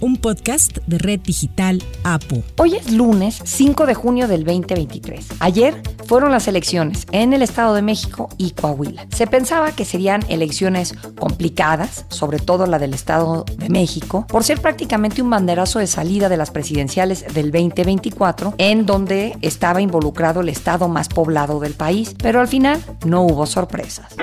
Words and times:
un 0.00 0.16
podcast 0.16 0.78
de 0.86 0.98
Red 0.98 1.20
Digital 1.20 1.82
APO. 2.04 2.42
Hoy 2.58 2.76
es 2.76 2.90
lunes 2.90 3.40
5 3.44 3.86
de 3.86 3.94
junio 3.94 4.28
del 4.28 4.44
2023. 4.44 5.26
Ayer 5.40 5.82
fueron 6.06 6.32
las 6.32 6.48
elecciones 6.48 7.06
en 7.12 7.32
el 7.32 7.42
Estado 7.42 7.74
de 7.74 7.82
México 7.82 8.28
y 8.38 8.52
Coahuila. 8.52 9.06
Se 9.14 9.26
pensaba 9.26 9.72
que 9.72 9.84
serían 9.84 10.24
elecciones 10.28 10.94
complicadas, 11.18 12.06
sobre 12.08 12.38
todo 12.38 12.66
la 12.66 12.78
del 12.78 12.94
Estado 12.94 13.44
de 13.56 13.68
México, 13.68 14.26
por 14.28 14.44
ser 14.44 14.60
prácticamente 14.60 15.22
un 15.22 15.30
banderazo 15.30 15.78
de 15.78 15.86
salida 15.86 16.28
de 16.28 16.36
las 16.36 16.50
presidenciales 16.50 17.32
del 17.34 17.50
2024, 17.50 18.54
en 18.58 18.86
donde 18.86 19.36
estaba 19.42 19.80
involucrado 19.80 20.40
el 20.40 20.48
estado 20.48 20.88
más 20.88 21.08
poblado 21.08 21.60
del 21.60 21.74
país. 21.74 22.14
Pero 22.20 22.40
al 22.40 22.48
final 22.48 22.82
no 23.04 23.22
hubo 23.22 23.46
sorpresas. 23.46 24.16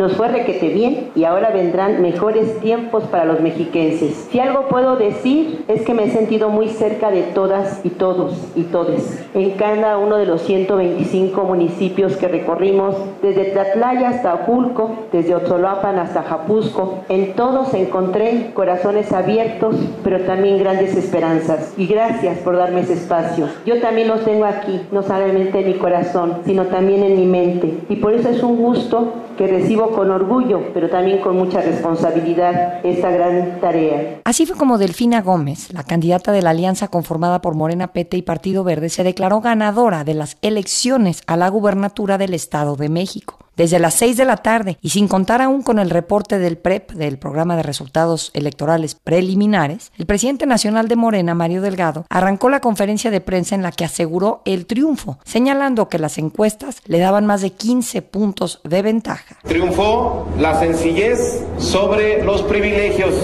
Nos 0.00 0.12
fue 0.12 0.28
requete 0.28 0.70
bien 0.70 1.10
y 1.14 1.24
ahora 1.24 1.50
vendrán 1.50 2.00
mejores 2.00 2.58
tiempos 2.60 3.04
para 3.04 3.26
los 3.26 3.42
mexiquenses. 3.42 4.28
Si 4.32 4.40
algo 4.40 4.66
puedo 4.68 4.96
decir 4.96 5.62
es 5.68 5.82
que 5.82 5.92
me 5.92 6.04
he 6.04 6.10
sentido 6.10 6.48
muy 6.48 6.70
cerca 6.70 7.10
de 7.10 7.20
todas 7.20 7.84
y 7.84 7.90
todos 7.90 8.32
y 8.56 8.62
todes. 8.62 9.22
En 9.34 9.50
cada 9.58 9.98
uno 9.98 10.16
de 10.16 10.24
los 10.24 10.40
125 10.40 11.44
municipios 11.44 12.16
que 12.16 12.28
recorrimos, 12.28 12.96
desde 13.20 13.50
Tlatlaya 13.50 14.08
hasta 14.08 14.32
Ajulco, 14.32 14.90
desde 15.12 15.34
Otzolapan 15.34 15.98
hasta 15.98 16.22
Japusco, 16.22 17.00
en 17.10 17.34
todos 17.34 17.74
encontré 17.74 18.52
corazones 18.54 19.12
abiertos, 19.12 19.76
pero 20.02 20.20
también 20.20 20.58
grandes 20.58 20.96
esperanzas. 20.96 21.74
Y 21.76 21.86
gracias 21.86 22.38
por 22.38 22.56
darme 22.56 22.80
ese 22.80 22.94
espacio. 22.94 23.48
Yo 23.66 23.78
también 23.82 24.08
los 24.08 24.24
tengo 24.24 24.46
aquí, 24.46 24.80
no 24.92 25.02
solamente 25.02 25.60
en 25.60 25.66
mi 25.66 25.74
corazón, 25.74 26.38
sino 26.46 26.64
también 26.68 27.02
en 27.02 27.16
mi 27.16 27.26
mente. 27.26 27.80
Y 27.90 27.96
por 27.96 28.14
eso 28.14 28.30
es 28.30 28.42
un 28.42 28.56
gusto 28.56 29.12
que 29.40 29.46
recibo 29.46 29.92
con 29.92 30.10
orgullo, 30.10 30.70
pero 30.74 30.90
también 30.90 31.22
con 31.22 31.34
mucha 31.34 31.62
responsabilidad 31.62 32.84
esta 32.84 33.10
gran 33.10 33.58
tarea. 33.58 34.20
Así 34.22 34.44
fue 34.44 34.54
como 34.54 34.76
Delfina 34.76 35.22
Gómez, 35.22 35.72
la 35.72 35.82
candidata 35.82 36.30
de 36.30 36.42
la 36.42 36.50
alianza 36.50 36.88
conformada 36.88 37.40
por 37.40 37.54
Morena 37.54 37.94
Pete 37.94 38.18
y 38.18 38.22
Partido 38.22 38.64
Verde, 38.64 38.90
se 38.90 39.02
declaró 39.02 39.40
ganadora 39.40 40.04
de 40.04 40.12
las 40.12 40.36
elecciones 40.42 41.22
a 41.26 41.38
la 41.38 41.48
gubernatura 41.48 42.18
del 42.18 42.34
Estado 42.34 42.76
de 42.76 42.90
México 42.90 43.38
desde 43.56 43.78
las 43.78 43.94
6 43.94 44.16
de 44.16 44.24
la 44.24 44.38
tarde 44.38 44.78
y 44.80 44.90
sin 44.90 45.08
contar 45.08 45.42
aún 45.42 45.62
con 45.62 45.78
el 45.78 45.90
reporte 45.90 46.38
del 46.38 46.56
PREP, 46.56 46.92
del 46.92 47.18
Programa 47.18 47.56
de 47.56 47.62
Resultados 47.62 48.30
Electorales 48.34 48.94
Preliminares, 48.94 49.92
el 49.98 50.06
presidente 50.06 50.46
nacional 50.46 50.88
de 50.88 50.96
Morena, 50.96 51.34
Mario 51.34 51.62
Delgado, 51.62 52.06
arrancó 52.08 52.48
la 52.48 52.60
conferencia 52.60 53.10
de 53.10 53.20
prensa 53.20 53.54
en 53.54 53.62
la 53.62 53.72
que 53.72 53.84
aseguró 53.84 54.42
el 54.44 54.66
triunfo, 54.66 55.18
señalando 55.24 55.88
que 55.88 55.98
las 55.98 56.18
encuestas 56.18 56.82
le 56.86 56.98
daban 56.98 57.26
más 57.26 57.40
de 57.42 57.50
15 57.50 58.02
puntos 58.02 58.60
de 58.64 58.82
ventaja. 58.82 59.36
Triunfó 59.46 60.26
la 60.38 60.58
sencillez 60.58 61.44
sobre 61.58 62.24
los 62.24 62.42
privilegios, 62.42 63.14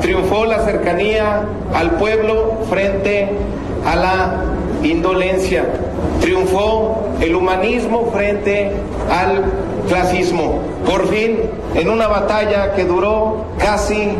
triunfó 0.00 0.44
la 0.44 0.64
cercanía 0.64 1.46
al 1.72 1.92
pueblo 1.92 2.64
frente 2.68 3.30
a 3.84 3.96
la 3.96 4.44
indolencia, 4.82 5.64
triunfó 6.20 7.08
el 7.20 7.34
humanismo 7.34 8.10
frente 8.12 8.72
al 9.10 9.44
clasismo. 9.86 10.60
Por 10.84 11.08
fin, 11.08 11.38
en 11.74 11.88
una 11.88 12.06
batalla 12.06 12.74
que 12.74 12.84
duró 12.84 13.46
casi 13.58 14.10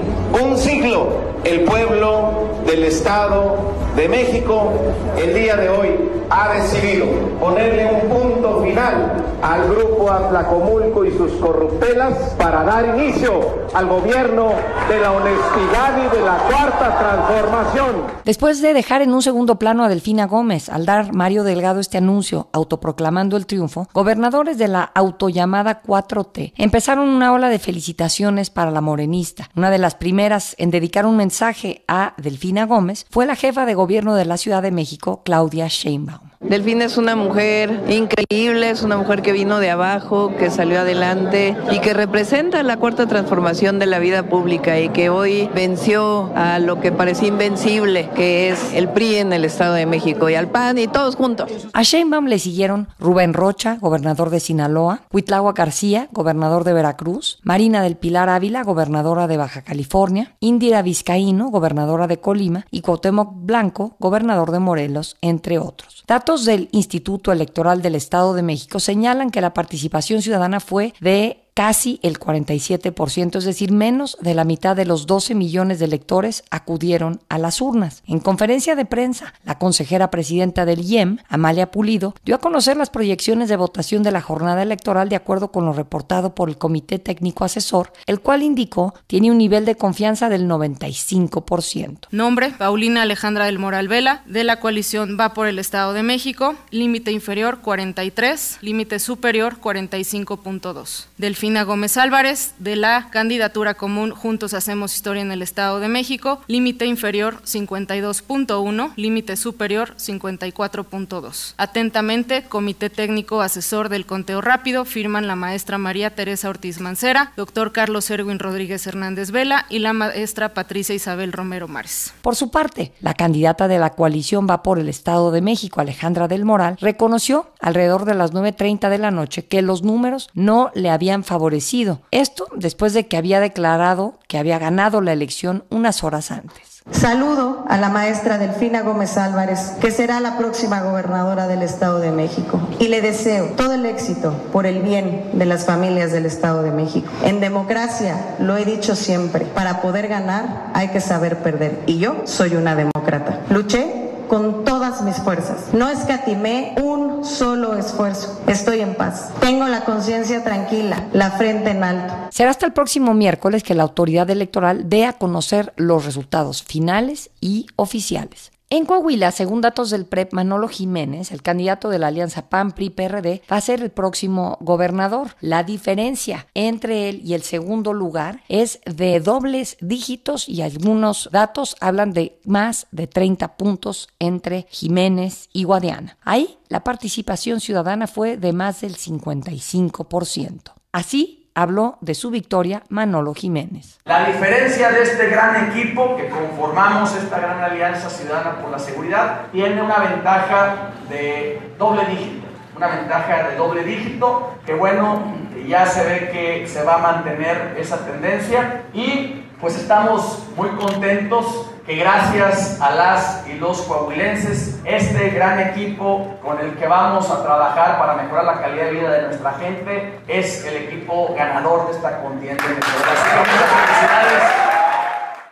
un 0.41 0.57
siglo, 0.59 1.09
el 1.45 1.61
pueblo 1.61 2.31
del 2.67 2.85
Estado 2.85 3.57
de 3.95 4.09
México 4.09 4.73
el 5.17 5.35
día 5.35 5.57
de 5.57 5.69
hoy 5.69 5.89
ha 6.31 6.55
decidido 6.55 7.07
ponerle 7.41 7.87
un 7.87 8.09
punto 8.09 8.63
final 8.63 9.25
al 9.43 9.69
grupo 9.69 10.11
Atlacomulco 10.11 11.05
y 11.05 11.17
sus 11.17 11.33
corruptelas 11.33 12.35
para 12.39 12.65
dar 12.65 12.97
inicio 12.97 13.67
al 13.75 13.87
gobierno 13.87 14.53
de 14.89 15.01
la 15.01 15.13
honestidad 15.13 15.99
y 15.99 16.17
de 16.17 16.23
la 16.23 16.39
cuarta 16.39 16.99
transformación. 16.99 18.17
Después 18.25 18.61
de 18.61 18.75
dejar 18.75 19.03
en 19.03 19.13
un 19.13 19.23
segundo 19.23 19.59
plano 19.59 19.85
a 19.85 19.89
Delfina 19.89 20.27
Gómez 20.27 20.69
al 20.69 20.87
dar 20.87 21.13
Mario 21.15 21.45
Delgado 21.45 21.81
este 21.81 21.99
anuncio 21.99 22.49
autoproclamando 22.53 23.37
el 23.37 23.47
triunfo, 23.47 23.89
gobernadores 23.93 24.59
de 24.59 24.69
la 24.69 24.83
autollamada 24.83 25.83
4T 25.83 26.53
empezaron 26.57 27.09
una 27.09 27.33
ola 27.33 27.49
de 27.49 27.59
felicitaciones 27.59 28.51
para 28.51 28.71
la 28.71 28.81
morenista. 28.81 29.51
Una 29.57 29.71
de 29.71 29.79
las 29.79 29.95
primeras 29.95 30.55
en 30.59 30.71
dedicar 30.71 31.07
un 31.07 31.17
mensaje 31.17 31.85
a 31.89 32.15
Delfina 32.17 32.67
Gómez 32.67 33.07
fue 33.11 33.27
la 33.27 33.37
jefa 33.37 33.67
de 33.67 33.75
gobierno 33.75 34.15
de 34.15 34.25
la 34.25 34.37
Ciudad 34.37 34.63
de 34.63 34.71
México, 34.71 35.23
Claudia 35.25 35.69
Sheinbaum. 35.69 36.16
Delfina 36.41 36.85
es 36.85 36.99
una 36.99 37.17
mujer 37.17 37.85
increíble, 37.89 38.71
es 38.71 38.83
una 38.83 38.97
mujer 38.97 39.23
que 39.23 39.33
vino 39.33 39.59
de 39.59 39.71
abajo, 39.71 40.35
que 40.37 40.51
salió 40.51 40.81
adelante 40.81 41.57
y 41.71 41.81
que 41.81 41.95
representa 41.95 42.63
la 42.63 42.77
cuarta 42.77 43.07
transformación 43.07 43.79
de 43.79 43.87
la 43.87 43.99
vida 43.99 44.29
pública 44.29 44.79
y 44.79 44.91
que 44.91 45.09
hoy 45.09 45.49
venció 45.55 46.31
a 46.35 46.59
lo 46.59 46.79
que 46.81 46.93
parecía 46.93 47.29
invencible, 47.29 48.11
que 48.15 48.51
es 48.51 48.75
el 48.75 48.89
PRI 48.91 49.17
en 49.17 49.33
el 49.33 49.45
Estado 49.45 49.75
de 49.75 49.87
México 49.87 50.29
y 50.29 50.35
al 50.35 50.49
PAN 50.49 50.79
y 50.79 50.89
todos 50.89 51.17
juntos. 51.17 51.51
A 51.73 51.83
Sheinbaum 51.83 52.27
le 52.27 52.39
siguieron 52.39 52.89
Rubén 52.99 53.33
Rocha, 53.33 53.79
gobernador 53.81 54.31
de 54.31 54.41
Sinaloa, 54.41 55.01
Huitlagua 55.13 55.55
García, 55.55 56.09
gobernador 56.13 56.65
de 56.65 56.75
Veracruz, 56.75 57.39
Marina 57.43 57.83
del 57.83 57.97
Pilar 57.97 58.29
Ávila, 58.29 58.63
gobernadora 58.63 59.27
de 59.27 59.39
Baja 59.39 59.63
California, 59.63 60.37
Indira 60.41 60.83
Vizcaíno, 60.83 61.49
gobernadora 61.49 62.07
de 62.07 62.21
Colima 62.21 62.67
y 62.71 62.83
Cuauhtémoc 62.83 63.33
Blanco, 63.35 63.97
gobernador 63.99 64.51
de 64.51 64.59
Morelos, 64.59 65.17
entre 65.23 65.59
otros. 65.59 66.05
Datos 66.27 66.45
del 66.45 66.69
Instituto 66.73 67.31
Electoral 67.31 67.83
del 67.83 67.95
Estado 67.95 68.35
de 68.35 68.43
México 68.43 68.81
señalan 68.81 69.31
que 69.31 69.41
la 69.41 69.55
participación 69.55 70.23
ciudadana 70.23 70.59
fue 70.59 70.93
de 70.99 71.46
casi 71.57 71.99
el 72.03 72.21
47%, 72.21 73.37
es 73.37 73.45
decir, 73.47 73.73
menos 73.73 74.19
de 74.21 74.35
la 74.35 74.45
mitad 74.45 74.77
de 74.77 74.85
los 74.85 75.07
12 75.07 75.35
millones 75.35 75.79
de 75.79 75.87
electores 75.87 76.45
acudieron 76.51 77.23
a 77.31 77.39
las 77.39 77.63
urnas. 77.63 78.03
En 78.07 78.21
conferencia 78.21 78.77
de 78.77 78.85
prensa, 78.85 79.33
la 79.43 79.59
consejera 79.59 80.11
presidenta 80.11 80.67
del 80.67 80.85
IEM, 80.85 81.17
Amalia 81.31 81.71
Pulido, 81.71 82.15
dio 82.27 82.35
a 82.35 82.41
conocer 82.41 82.77
las 82.77 82.91
proyecciones 82.91 83.49
de 83.49 83.57
votación 83.57 84.03
de 84.03 84.13
la 84.13 84.21
jornada 84.21 84.63
electoral 84.63 85.09
de 85.09 85.17
acuerdo 85.17 85.51
con 85.51 85.65
lo 85.65 85.73
reportado 85.73 86.35
por 86.35 86.51
el 86.51 86.59
Comité 86.59 86.99
Técnico 86.99 87.47
Asesor, 87.47 87.91
el 88.05 88.21
cual 88.21 88.43
indicó 88.43 88.93
tiene 89.07 89.31
un 89.31 89.39
nivel 89.39 89.65
de 89.65 89.77
confianza 89.77 90.29
del 90.29 90.47
95%. 90.47 92.09
Nombre, 92.11 92.51
Paulina 92.59 93.01
Alejandra 93.01 93.47
del 93.47 93.59
Moral 93.59 93.89
Vela, 93.89 94.23
de 94.27 94.45
la 94.45 94.61
coalición 94.61 95.17
Va 95.19 95.33
por 95.33 95.47
el 95.47 95.59
Estado 95.59 95.95
de 95.95 96.03
México, 96.03 96.55
límite 96.71 97.13
inferior 97.13 97.61
43, 97.63 98.59
límite 98.61 98.99
superior 98.99 99.59
45.2. 99.59 101.07
Delfín 101.17 101.46
Gómez 101.55 101.97
Álvarez, 101.97 102.55
de 102.59 102.75
la 102.75 103.09
candidatura 103.11 103.75
común 103.75 104.11
Juntos 104.11 104.53
Hacemos 104.53 104.95
Historia 104.95 105.23
en 105.23 105.31
el 105.31 105.43
Estado 105.43 105.79
de 105.79 105.87
México, 105.89 106.41
límite 106.49 106.87
inferior 106.87 107.41
52.1, 107.45 108.93
límite 108.97 109.37
superior 109.37 109.95
54.2. 109.97 111.55
Atentamente, 111.57 112.43
Comité 112.49 112.91
Técnico 112.91 113.41
Asesor 113.43 113.89
del 113.89 114.07
Conteo 114.07 114.41
Rápido, 114.41 114.85
firman 114.85 115.29
la 115.29 115.37
maestra 115.37 115.79
María 115.79 116.11
Teresa 116.11 116.49
Ortiz 116.49 116.81
Mancera, 116.81 117.33
doctor 117.37 117.71
Carlos 117.71 118.11
Erwin 118.11 118.41
Rodríguez 118.41 118.87
Hernández 118.87 119.31
Vela 119.31 119.67
y 119.71 119.79
la 119.79 119.93
maestra 119.93 120.53
Patricia 120.53 120.97
Isabel 120.97 121.33
Romero 121.33 121.69
Mares. 121.69 122.13
Por 122.23 122.35
su 122.35 122.51
parte, 122.51 122.93
la 123.01 123.15
candidata 123.15 123.69
de 123.69 123.79
la 123.79 123.91
coalición 123.91 124.49
Va 124.51 124.65
por 124.65 124.81
el 124.81 124.89
Estado 124.89 125.31
de 125.31 125.43
México, 125.43 125.81
Alejandra 125.81 126.27
del 126.29 126.45
Moral, 126.45 126.77
reconoció 126.81 127.51
alrededor 127.61 128.05
de 128.05 128.15
las 128.15 128.33
9.30 128.33 128.91
de 128.91 128.99
la 128.99 129.13
noche 129.13 129.47
que 129.47 129.63
los 129.63 129.85
números 129.85 130.29
no 130.35 130.71
le 130.75 130.91
habían 130.91 131.23
favorecido 131.23 131.36
favorecido. 131.37 132.01
Esto 132.11 132.47
después 132.57 132.95
de 132.95 133.07
que 133.09 133.19
había 133.19 133.41
declarado 133.41 134.19
que 134.27 134.39
había 134.39 134.59
ganado 134.59 135.03
la 135.03 135.13
elección 135.13 135.65
unas 135.69 136.03
horas 136.03 136.31
antes. 136.31 136.83
Saludo 136.91 137.65
a 137.69 137.77
la 137.77 137.91
maestra 137.91 138.39
Delfina 138.39 138.81
Gómez 138.83 139.19
Álvarez, 139.19 139.73
que 139.81 139.91
será 139.91 140.21
la 140.21 140.39
próxima 140.39 140.81
gobernadora 140.81 141.47
del 141.49 141.63
Estado 141.63 141.99
de 141.99 142.13
México, 142.13 142.61
y 142.79 142.89
le 142.89 143.03
deseo 143.03 143.49
todo 143.57 143.73
el 143.73 143.85
éxito 143.85 144.33
por 144.53 144.67
el 144.67 144.83
bien 144.83 145.31
de 145.33 145.47
las 145.47 145.67
familias 145.67 146.13
del 146.13 146.27
Estado 146.27 146.63
de 146.63 146.71
México. 146.71 147.11
En 147.25 147.41
democracia, 147.41 148.37
lo 148.39 148.57
he 148.57 148.65
dicho 148.65 148.95
siempre, 148.95 149.45
para 149.47 149.83
poder 149.83 150.07
ganar 150.07 150.71
hay 150.75 150.89
que 150.89 151.01
saber 151.01 151.39
perder, 151.43 151.83
y 151.87 151.99
yo 151.99 152.23
soy 152.25 152.55
una 152.55 152.77
demócrata. 152.77 153.41
Luché 153.51 154.06
con 154.29 154.65
todas 154.65 155.03
mis 155.03 155.17
fuerzas. 155.17 155.73
No 155.73 155.89
escatimé 155.89 156.75
un 156.83 157.25
solo 157.25 157.77
esfuerzo. 157.77 158.41
Estoy 158.47 158.81
en 158.81 158.95
paz. 158.95 159.31
Tengo 159.41 159.67
la 159.67 159.85
conciencia 159.85 160.43
tranquila, 160.45 161.09
la 161.13 161.31
frente 161.33 161.71
en 161.71 161.85
alto. 161.85 162.15
Será 162.31 162.51
hasta 162.51 162.67
el 162.67 162.73
próximo 162.73 163.15
miércoles 163.15 163.63
que 163.63 163.75
la 163.75 163.83
autoridad 163.83 164.29
electoral 164.31 164.89
dé 164.89 165.07
a 165.07 165.15
conocer 165.15 165.73
los 165.77 166.05
resultados 166.05 166.63
finales 166.63 167.31
y 167.41 167.67
oficiales. 167.77 168.53
En 168.69 168.85
Coahuila, 168.85 169.31
según 169.31 169.61
datos 169.61 169.91
del 169.91 170.07
PREP, 170.07 170.33
Manolo 170.33 170.67
Jiménez, 170.67 171.31
el 171.31 171.41
candidato 171.41 171.89
de 171.89 172.01
la 172.01 172.09
alianza 172.09 172.49
PAN-PRI-PRD, 172.49 173.43
va 173.51 173.57
a 173.59 173.61
ser 173.61 173.81
el 173.81 173.93
próximo 173.93 174.59
gobernador. 174.61 175.37
La 175.41 175.63
diferencia 175.63 176.49
entre 176.55 177.09
él 177.09 177.21
y 177.25 177.35
el 177.35 177.43
segundo 177.43 177.93
lugar 177.93 178.43
es 178.49 178.81
de 178.85 179.21
dobles 179.21 179.77
dígitos 179.81 180.49
y 180.49 180.63
algunos 180.63 181.29
datos 181.31 181.77
hablan 181.81 182.13
de 182.13 182.41
más 182.45 182.89
de 182.91 183.07
30 183.07 183.57
puntos 183.57 184.09
entre 184.19 184.67
Jiménez 184.69 185.49
y 185.53 185.63
Guadiana. 185.63 186.19
Ahí 186.23 186.59
la 186.69 186.83
participación 186.83 187.61
ciudadana 187.61 188.09
fue 188.09 188.37
de 188.37 188.53
más 188.53 188.81
del 188.81 188.97
55%. 188.97 190.73
Así, 190.91 191.46
habló 191.57 191.97
de 192.03 192.15
su 192.15 192.31
victoria 192.31 192.83
Manolo 192.91 193.35
Jiménez. 193.35 193.99
La 194.05 194.27
diferencia 194.27 194.91
de 194.91 195.03
este 195.03 195.29
gran 195.31 195.71
equipo 195.71 196.15
que 196.15 196.29
conformamos 196.29 197.17
esta 197.17 197.41
gran 197.41 197.65
alianza 197.65 198.11
ciudadana 198.11 198.61
por 198.61 198.71
la 198.71 198.79
seguridad 198.79 199.47
tiene 199.53 199.81
una 199.81 199.97
ventaja 199.97 200.93
de 201.09 201.59
doble 201.79 202.05
dígito, 202.11 202.47
una 202.77 202.89
ventaja 202.89 203.49
de 203.49 203.57
doble 203.57 203.85
dígito 203.85 204.55
que 204.67 204.75
bueno, 204.75 205.35
ya 205.67 205.87
se 205.87 206.05
ve 206.05 206.31
que 206.31 206.67
se 206.67 206.83
va 206.85 206.97
a 206.97 206.99
mantener 206.99 207.75
esa 207.79 208.05
tendencia 208.05 208.83
y 208.93 209.46
pues 209.61 209.77
estamos 209.77 210.43
muy 210.57 210.69
contentos 210.71 211.71
que 211.87 211.97
gracias 211.97 212.81
a 212.81 212.91
las 212.91 213.47
y 213.47 213.55
los 213.55 213.81
coahuilenses, 213.83 214.81
este 214.85 215.31
gran 215.31 215.61
equipo 215.61 216.37
con 216.43 216.59
el 216.59 216.75
que 216.75 216.87
vamos 216.87 217.31
a 217.31 217.43
trabajar 217.43 217.99
para 217.99 218.15
mejorar 218.15 218.45
la 218.45 218.61
calidad 218.61 218.87
de 218.87 218.91
vida 218.93 219.11
de 219.11 219.23
nuestra 219.23 219.53
gente 219.53 220.19
es 220.27 220.65
el 220.65 220.77
equipo 220.77 221.33
ganador 221.37 221.87
de 221.87 221.93
esta 221.93 222.21
contienda 222.23 222.65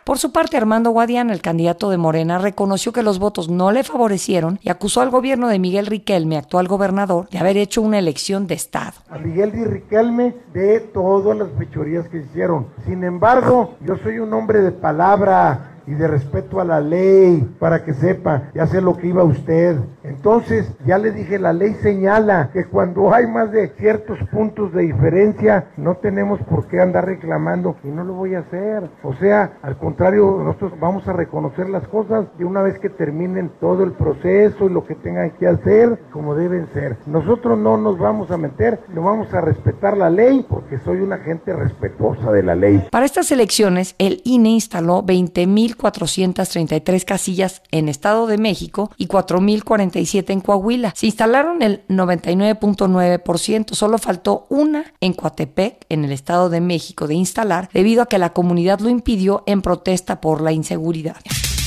Por 0.05 0.19
su 0.19 0.31
parte, 0.31 0.55
Armando 0.55 0.91
Guadiana, 0.91 1.33
el 1.33 1.41
candidato 1.41 1.89
de 1.89 1.97
Morena, 1.97 2.37
reconoció 2.37 2.93
que 2.93 3.01
los 3.01 3.17
votos 3.17 3.49
no 3.49 3.71
le 3.71 3.83
favorecieron 3.83 4.59
y 4.61 4.69
acusó 4.69 5.01
al 5.01 5.09
gobierno 5.09 5.47
de 5.47 5.57
Miguel 5.57 5.87
Riquelme, 5.87 6.37
actual 6.37 6.67
gobernador, 6.67 7.27
de 7.29 7.39
haber 7.39 7.57
hecho 7.57 7.81
una 7.81 7.97
elección 7.97 8.45
de 8.45 8.53
Estado. 8.53 8.93
A 9.09 9.17
Miguel 9.17 9.51
Riquelme 9.51 10.35
de 10.53 10.79
todas 10.79 11.35
las 11.35 11.47
fechorías 11.57 12.07
que 12.07 12.19
hicieron. 12.19 12.67
Sin 12.85 13.03
embargo, 13.03 13.77
yo 13.81 13.97
soy 14.03 14.19
un 14.19 14.31
hombre 14.31 14.61
de 14.61 14.71
palabra 14.71 15.74
y 15.87 15.93
de 15.93 16.07
respeto 16.07 16.59
a 16.59 16.65
la 16.65 16.81
ley, 16.81 17.47
para 17.59 17.83
que 17.83 17.93
sepa, 17.93 18.49
ya 18.53 18.67
sé 18.67 18.81
lo 18.81 18.97
que 18.97 19.07
iba 19.07 19.23
usted. 19.23 19.77
Entonces, 20.03 20.71
ya 20.85 20.97
le 20.97 21.11
dije, 21.11 21.39
la 21.39 21.53
ley 21.53 21.73
señala 21.81 22.49
que 22.53 22.65
cuando 22.65 23.13
hay 23.13 23.27
más 23.27 23.51
de 23.51 23.69
ciertos 23.77 24.17
puntos 24.31 24.73
de 24.73 24.83
diferencia, 24.83 25.67
no 25.77 25.95
tenemos 25.95 26.39
por 26.41 26.67
qué 26.67 26.81
andar 26.81 27.05
reclamando 27.05 27.75
y 27.83 27.87
no 27.87 28.03
lo 28.03 28.13
voy 28.13 28.35
a 28.35 28.39
hacer. 28.39 28.89
O 29.03 29.13
sea, 29.15 29.57
al 29.61 29.77
contrario, 29.77 30.41
nosotros 30.43 30.73
vamos 30.79 31.07
a 31.07 31.13
reconocer 31.13 31.69
las 31.69 31.87
cosas 31.87 32.25
de 32.37 32.45
una 32.45 32.61
vez 32.61 32.79
que 32.79 32.89
terminen 32.89 33.51
todo 33.59 33.83
el 33.83 33.91
proceso 33.93 34.65
y 34.65 34.69
lo 34.69 34.85
que 34.85 34.95
tengan 34.95 35.31
que 35.31 35.47
hacer 35.47 35.99
como 36.11 36.35
deben 36.35 36.67
ser. 36.73 36.97
Nosotros 37.05 37.57
no 37.57 37.77
nos 37.77 37.97
vamos 37.97 38.31
a 38.31 38.37
meter, 38.37 38.79
no 38.93 39.03
vamos 39.03 39.33
a 39.33 39.41
respetar 39.41 39.97
la 39.97 40.09
ley 40.09 40.45
porque 40.47 40.77
soy 40.79 40.97
una 40.97 41.17
gente 41.17 41.53
respetuosa 41.53 42.31
de 42.31 42.43
la 42.43 42.55
ley. 42.55 42.87
Para 42.91 43.05
estas 43.05 43.31
elecciones, 43.31 43.95
el 43.97 44.21
INE 44.23 44.49
instaló 44.49 45.03
20 45.03 45.47
mil 45.47 45.74
433 45.75 47.05
casillas 47.05 47.61
en 47.71 47.89
Estado 47.89 48.27
de 48.27 48.37
México 48.37 48.91
y 48.97 49.07
4.047 49.07 50.31
en 50.31 50.41
Coahuila. 50.41 50.93
Se 50.95 51.05
instalaron 51.05 51.61
el 51.61 51.85
99.9%, 51.87 53.73
solo 53.73 53.97
faltó 53.97 54.47
una 54.49 54.93
en 55.01 55.13
Coatepec, 55.13 55.85
en 55.89 56.05
el 56.05 56.11
Estado 56.11 56.49
de 56.49 56.61
México, 56.61 57.07
de 57.07 57.15
instalar 57.15 57.69
debido 57.73 58.01
a 58.01 58.07
que 58.07 58.17
la 58.17 58.33
comunidad 58.33 58.79
lo 58.79 58.89
impidió 58.89 59.43
en 59.45 59.61
protesta 59.61 60.21
por 60.21 60.41
la 60.41 60.51
inseguridad. 60.51 61.17